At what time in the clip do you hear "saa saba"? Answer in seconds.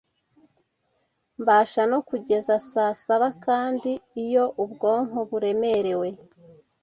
2.71-3.29